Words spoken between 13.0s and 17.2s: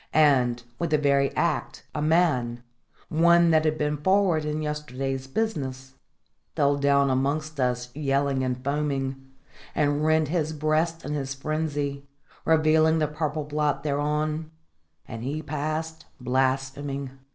purple blot thereon, and he passed blaspheming.